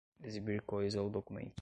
exibir 0.23 0.61
coisa 0.63 0.99
ou 1.01 1.09
documento 1.11 1.49